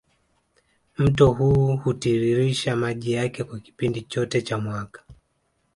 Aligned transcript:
Mto 0.97 1.31
huu 1.31 1.75
hutiririsha 1.77 2.75
maji 2.75 3.11
yake 3.11 3.43
kwa 3.43 3.59
kipindi 3.59 4.01
chote 4.01 4.41
cha 4.41 4.57
mwaka 4.57 5.03